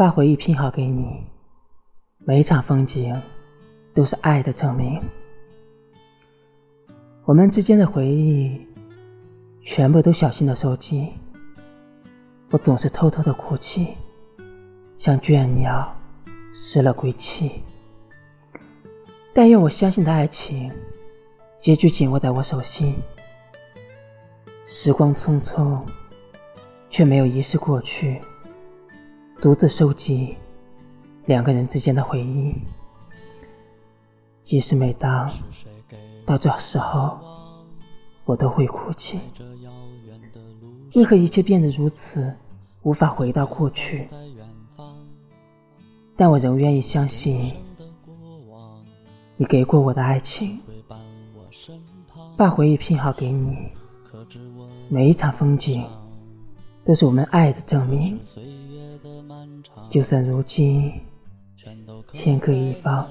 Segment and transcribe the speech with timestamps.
[0.00, 1.26] 把回忆拼好给你，
[2.20, 3.20] 每一场风景
[3.92, 4.98] 都是爱的证明。
[7.26, 8.66] 我们之间的回忆，
[9.62, 11.10] 全部都小心的收集。
[12.50, 13.88] 我总是偷偷的哭泣，
[14.96, 15.94] 像倦鸟
[16.54, 17.62] 失了归期。
[19.34, 20.72] 但愿我相信的爱情，
[21.60, 22.94] 结局紧握在我手心。
[24.66, 25.78] 时光匆匆，
[26.88, 28.18] 却没有遗失过去。
[29.40, 30.36] 独自收集
[31.24, 32.54] 两个人之间的回忆，
[34.44, 35.26] 即使每当
[36.26, 37.18] 到这时候，
[38.26, 39.18] 我都会哭泣。
[40.94, 42.34] 为何一切变得如此，
[42.82, 44.06] 无法回到过去？
[46.18, 47.54] 但我仍愿意相信，
[49.38, 50.60] 你给过我的爱情，
[52.36, 53.56] 把回忆拼好给你，
[54.90, 55.82] 每一场风景
[56.84, 58.18] 都是我们爱的证明。
[59.90, 60.92] 就算如今
[62.12, 63.08] 天各一方。